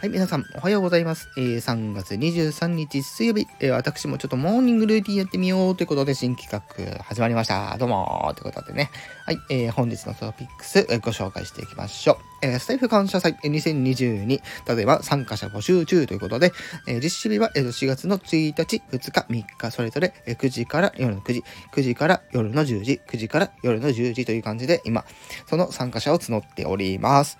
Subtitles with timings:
[0.00, 1.28] はい、皆さん、おはようございます。
[1.36, 7.76] えー、3月23日水曜日、えー、私もちょっとモーニングルーティンやってみようということで、新企画始まりました。
[7.76, 8.90] どうもということでね。
[9.26, 12.16] はい、えー、本日のトピックス、えー、ご紹介していきましょう。
[12.46, 14.40] えー、スタイフ感謝祭2022、
[14.74, 16.54] 例えば参加者募集中ということで、
[16.88, 21.44] えー、実施日は4月の1日、2日、3日、それぞれ9時から夜の9時、
[21.74, 25.04] 9時から夜の10時、9時から夜の10時という感じで、今、
[25.46, 27.36] その参加者を募っております。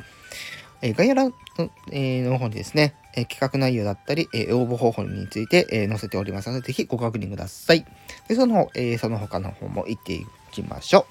[0.82, 7.84] え概要欄の,、えの方にですね、え企画内容だったり、え応募方法について、え載せておりますので、ぜひご確認ください。
[8.28, 11.04] でその、えその他の方も行っていきましょう。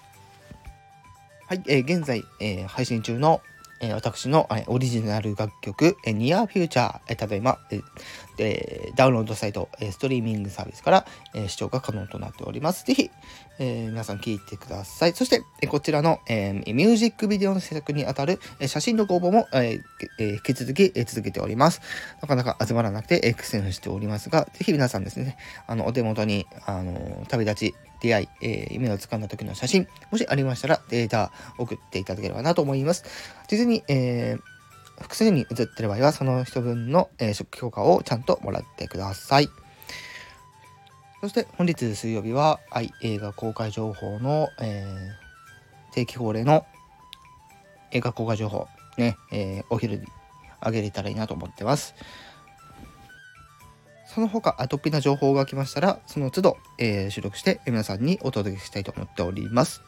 [1.47, 3.41] はい、え現在、え配信中の、
[3.81, 7.81] え私の、オリジナル楽曲、え Near Future、え例えば、え
[8.38, 12.85] えダウンロードサイト、えストリーミングサービスから、え視聴が可能となっております。
[12.85, 13.09] ぜひ、
[13.57, 15.13] え、皆さん聞いてください。
[15.13, 19.80] そして、えこちらの、え、ミュージックビデオの制作にあたる、え写真のご応募も、え
[20.19, 21.81] え、引き続き、え続けております。
[22.22, 33.03] なかなか集まらなくて、え苦戦しておりますが、ぜひ皆さんですね、あの、お手元に、あの、旅立ち、出会い、えー、夢をつかんだ時の写真、もしありましたらデータ送っていただければなと思います。
[33.47, 39.50] 事前に、えー、複数に写ってる場合は、その人分の、えー、初期評価をちゃんともらってください。
[41.22, 46.66] そして本日水曜日は、はい、映画公開情報の、えー、定期恒例の
[47.91, 50.08] 映画公開情報、ね、えー、お昼に
[50.61, 51.94] あげれたらいいなと思ってます。
[54.13, 59.81] その他、アトピーな情報が来ましたら、その都度、えー、収録して皆さんにお届けしたいと思っております。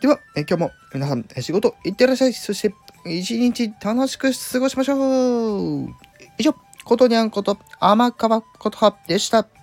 [0.00, 2.32] では、えー、今日も皆さん、仕事いってらっしゃい。
[2.32, 2.74] そして、
[3.04, 5.88] 一日楽しく過ごしましょう。
[6.38, 9.55] 以上、ことにゃんこと、天川ことはでした。